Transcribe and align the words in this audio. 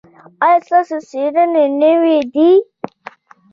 ایا 0.45 0.57
ستاسو 0.67 0.97
څیړنې 1.09 1.65
نوې 1.81 2.17
دي؟ 2.33 2.49